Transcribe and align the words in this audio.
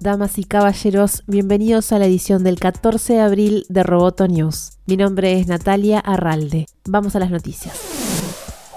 Damas 0.00 0.38
y 0.38 0.44
caballeros, 0.44 1.24
bienvenidos 1.26 1.92
a 1.92 1.98
la 1.98 2.06
edición 2.06 2.42
del 2.42 2.58
14 2.58 3.12
de 3.12 3.20
abril 3.20 3.66
de 3.68 3.82
Roboto 3.82 4.26
News. 4.26 4.78
Mi 4.86 4.96
nombre 4.96 5.38
es 5.38 5.46
Natalia 5.46 6.00
Arralde. 6.00 6.64
Vamos 6.86 7.16
a 7.16 7.18
las 7.18 7.30
noticias. 7.30 8.31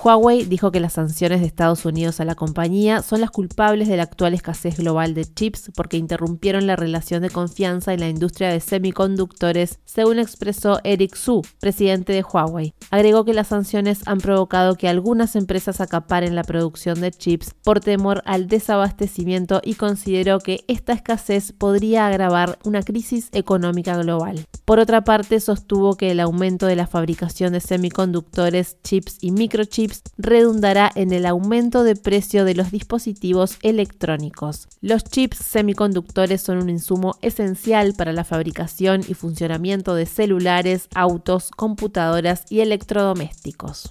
Huawei 0.05 0.45
dijo 0.45 0.71
que 0.71 0.79
las 0.79 0.93
sanciones 0.93 1.41
de 1.41 1.47
Estados 1.47 1.83
Unidos 1.83 2.19
a 2.19 2.25
la 2.25 2.35
compañía 2.35 3.01
son 3.01 3.21
las 3.21 3.31
culpables 3.31 3.87
de 3.87 3.97
la 3.97 4.03
actual 4.03 4.35
escasez 4.35 4.77
global 4.77 5.15
de 5.15 5.25
chips 5.25 5.71
porque 5.75 5.97
interrumpieron 5.97 6.67
la 6.67 6.75
relación 6.75 7.23
de 7.23 7.31
confianza 7.31 7.91
en 7.91 8.01
la 8.01 8.09
industria 8.09 8.49
de 8.49 8.59
semiconductores, 8.59 9.79
según 9.83 10.19
expresó 10.19 10.79
Eric 10.83 11.15
Su, 11.15 11.41
presidente 11.59 12.13
de 12.13 12.21
Huawei. 12.21 12.75
Agregó 12.91 13.25
que 13.25 13.33
las 13.33 13.47
sanciones 13.47 14.07
han 14.07 14.19
provocado 14.19 14.75
que 14.75 14.87
algunas 14.87 15.35
empresas 15.35 15.81
acaparen 15.81 16.35
la 16.35 16.43
producción 16.43 17.01
de 17.01 17.09
chips 17.09 17.55
por 17.63 17.79
temor 17.79 18.21
al 18.25 18.45
desabastecimiento 18.45 19.59
y 19.63 19.73
consideró 19.73 20.37
que 20.37 20.65
esta 20.67 20.93
escasez 20.93 21.51
podría 21.51 22.05
agravar 22.05 22.59
una 22.63 22.83
crisis 22.83 23.29
económica 23.31 23.97
global. 23.97 24.45
Por 24.65 24.79
otra 24.79 25.03
parte, 25.03 25.39
sostuvo 25.39 25.95
que 25.95 26.09
el 26.09 26.19
aumento 26.19 26.65
de 26.65 26.75
la 26.75 26.87
fabricación 26.87 27.53
de 27.53 27.59
semiconductores, 27.59 28.77
chips 28.83 29.19
y 29.21 29.29
microchips 29.29 30.01
redundará 30.17 30.91
en 30.95 31.13
el 31.13 31.27
aumento 31.27 31.83
de 31.83 31.95
precio 31.95 32.45
de 32.45 32.55
los 32.55 32.71
dispositivos 32.71 33.57
electrónicos. 33.61 34.67
Los 34.81 35.03
chips 35.03 35.37
semiconductores 35.37 36.41
son 36.41 36.57
un 36.57 36.71
insumo 36.71 37.15
esencial 37.21 37.93
para 37.95 38.11
la 38.11 38.23
fabricación 38.23 39.01
y 39.07 39.13
funcionamiento 39.13 39.93
de 39.93 40.07
celulares, 40.07 40.87
autos, 40.95 41.51
computadoras 41.51 42.45
y 42.49 42.61
electrodomésticos. 42.61 43.89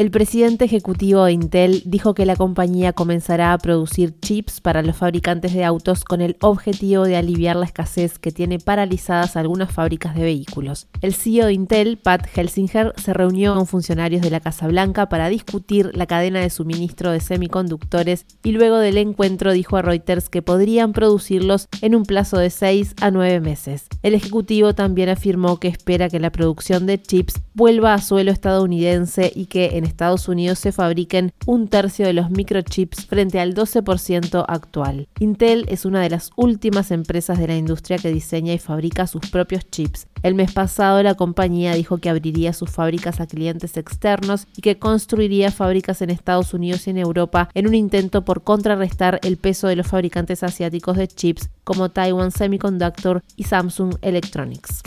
El 0.00 0.10
presidente 0.10 0.64
ejecutivo 0.64 1.24
de 1.24 1.32
Intel 1.32 1.82
dijo 1.84 2.14
que 2.14 2.24
la 2.24 2.34
compañía 2.34 2.94
comenzará 2.94 3.52
a 3.52 3.58
producir 3.58 4.18
chips 4.18 4.62
para 4.62 4.80
los 4.80 4.96
fabricantes 4.96 5.52
de 5.52 5.62
autos 5.62 6.04
con 6.04 6.22
el 6.22 6.38
objetivo 6.40 7.04
de 7.04 7.16
aliviar 7.16 7.56
la 7.56 7.66
escasez 7.66 8.18
que 8.18 8.32
tiene 8.32 8.58
paralizadas 8.58 9.36
algunas 9.36 9.70
fábricas 9.70 10.14
de 10.14 10.22
vehículos. 10.22 10.86
El 11.02 11.12
CEO 11.12 11.48
de 11.48 11.52
Intel, 11.52 11.98
Pat 11.98 12.26
Helsinger, 12.34 12.94
se 12.96 13.12
reunió 13.12 13.54
con 13.54 13.66
funcionarios 13.66 14.22
de 14.22 14.30
la 14.30 14.40
Casa 14.40 14.68
Blanca 14.68 15.10
para 15.10 15.28
discutir 15.28 15.90
la 15.92 16.06
cadena 16.06 16.40
de 16.40 16.48
suministro 16.48 17.10
de 17.10 17.20
semiconductores 17.20 18.24
y 18.42 18.52
luego 18.52 18.78
del 18.78 18.96
encuentro 18.96 19.52
dijo 19.52 19.76
a 19.76 19.82
Reuters 19.82 20.30
que 20.30 20.40
podrían 20.40 20.94
producirlos 20.94 21.68
en 21.82 21.94
un 21.94 22.04
plazo 22.04 22.38
de 22.38 22.48
6 22.48 22.94
a 23.02 23.10
9 23.10 23.40
meses. 23.40 23.84
El 24.02 24.14
ejecutivo 24.14 24.74
también 24.74 25.10
afirmó 25.10 25.60
que 25.60 25.68
espera 25.68 26.08
que 26.08 26.20
la 26.20 26.32
producción 26.32 26.86
de 26.86 27.02
chips 27.02 27.42
vuelva 27.52 27.92
a 27.92 28.00
suelo 28.00 28.30
estadounidense 28.32 29.30
y 29.34 29.44
que 29.44 29.76
en 29.76 29.89
Estados 29.90 30.28
Unidos 30.28 30.58
se 30.58 30.72
fabriquen 30.72 31.32
un 31.46 31.68
tercio 31.68 32.06
de 32.06 32.12
los 32.12 32.30
microchips 32.30 33.06
frente 33.06 33.40
al 33.40 33.54
12% 33.54 34.44
actual. 34.48 35.08
Intel 35.18 35.66
es 35.68 35.84
una 35.84 36.00
de 36.00 36.10
las 36.10 36.30
últimas 36.36 36.90
empresas 36.90 37.38
de 37.38 37.48
la 37.48 37.56
industria 37.56 37.98
que 37.98 38.12
diseña 38.12 38.54
y 38.54 38.58
fabrica 38.58 39.06
sus 39.06 39.28
propios 39.30 39.68
chips. 39.70 40.06
El 40.22 40.34
mes 40.34 40.52
pasado 40.52 41.02
la 41.02 41.14
compañía 41.14 41.74
dijo 41.74 41.98
que 41.98 42.10
abriría 42.10 42.52
sus 42.52 42.70
fábricas 42.70 43.20
a 43.20 43.26
clientes 43.26 43.76
externos 43.76 44.46
y 44.56 44.62
que 44.62 44.78
construiría 44.78 45.50
fábricas 45.50 46.02
en 46.02 46.10
Estados 46.10 46.52
Unidos 46.54 46.86
y 46.86 46.90
en 46.90 46.98
Europa 46.98 47.48
en 47.54 47.66
un 47.66 47.74
intento 47.74 48.22
por 48.24 48.42
contrarrestar 48.42 49.18
el 49.22 49.38
peso 49.38 49.66
de 49.66 49.76
los 49.76 49.86
fabricantes 49.86 50.42
asiáticos 50.42 50.96
de 50.96 51.08
chips 51.08 51.48
como 51.64 51.88
Taiwan 51.88 52.30
Semiconductor 52.30 53.22
y 53.36 53.44
Samsung 53.44 53.96
Electronics. 54.02 54.82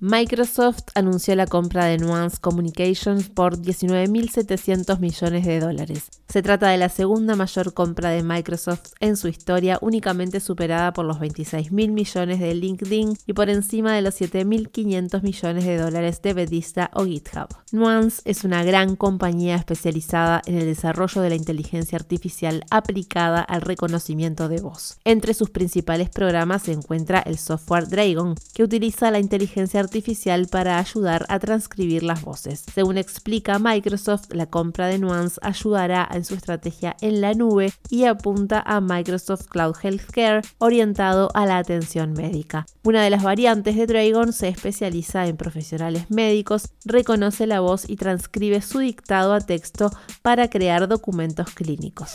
Microsoft 0.00 0.82
anunció 0.96 1.36
la 1.36 1.46
compra 1.46 1.86
de 1.86 1.98
Nuance 1.98 2.38
Communications 2.40 3.28
por 3.28 3.58
19.700 3.58 4.98
millones 4.98 5.46
de 5.46 5.60
dólares. 5.60 6.10
Se 6.28 6.42
trata 6.42 6.68
de 6.68 6.78
la 6.78 6.88
segunda 6.88 7.36
mayor 7.36 7.74
compra 7.74 8.10
de 8.10 8.24
Microsoft 8.24 8.92
en 8.98 9.16
su 9.16 9.28
historia, 9.28 9.78
únicamente 9.80 10.40
superada 10.40 10.92
por 10.92 11.04
los 11.04 11.20
26.000 11.20 11.92
millones 11.92 12.40
de 12.40 12.54
LinkedIn 12.54 13.16
y 13.24 13.32
por 13.34 13.50
encima 13.50 13.94
de 13.94 14.02
los 14.02 14.20
7.500 14.20 15.22
millones 15.22 15.64
de 15.64 15.78
dólares 15.78 16.20
de 16.22 16.34
Bethesda 16.34 16.90
o 16.92 17.04
GitHub. 17.04 17.48
Nuance 17.70 18.20
es 18.24 18.42
una 18.42 18.64
gran 18.64 18.96
compañía 18.96 19.54
especializada 19.54 20.42
en 20.46 20.58
el 20.58 20.66
desarrollo 20.66 21.22
de 21.22 21.30
la 21.30 21.36
inteligencia 21.36 21.96
artificial 21.96 22.64
aplicada 22.70 23.40
al 23.40 23.60
reconocimiento 23.62 24.48
de 24.48 24.60
voz. 24.60 24.98
Entre 25.04 25.34
sus 25.34 25.50
principales 25.50 26.10
programas 26.10 26.62
se 26.62 26.72
encuentra 26.72 27.20
el 27.20 27.38
software 27.38 27.88
Dragon, 27.88 28.34
que 28.54 28.64
utiliza 28.64 29.12
la 29.12 29.20
inteligencia 29.20 29.80
artificial 29.80 29.93
artificial 29.94 30.48
para 30.48 30.80
ayudar 30.80 31.24
a 31.28 31.38
transcribir 31.38 32.02
las 32.02 32.22
voces. 32.22 32.64
Según 32.74 32.98
explica 32.98 33.60
Microsoft, 33.60 34.26
la 34.30 34.46
compra 34.46 34.88
de 34.88 34.98
Nuance 34.98 35.38
ayudará 35.40 36.08
en 36.12 36.24
su 36.24 36.34
estrategia 36.34 36.96
en 37.00 37.20
la 37.20 37.32
nube 37.34 37.72
y 37.90 38.04
apunta 38.04 38.60
a 38.66 38.80
Microsoft 38.80 39.46
Cloud 39.46 39.76
Healthcare 39.80 40.42
orientado 40.58 41.30
a 41.34 41.46
la 41.46 41.58
atención 41.58 42.12
médica. 42.12 42.66
Una 42.82 43.04
de 43.04 43.10
las 43.10 43.22
variantes 43.22 43.76
de 43.76 43.86
Dragon 43.86 44.32
se 44.32 44.48
especializa 44.48 45.28
en 45.28 45.36
profesionales 45.36 46.10
médicos, 46.10 46.70
reconoce 46.84 47.46
la 47.46 47.60
voz 47.60 47.88
y 47.88 47.94
transcribe 47.94 48.62
su 48.62 48.80
dictado 48.80 49.32
a 49.32 49.40
texto 49.40 49.92
para 50.22 50.48
crear 50.48 50.88
documentos 50.88 51.50
clínicos. 51.50 52.14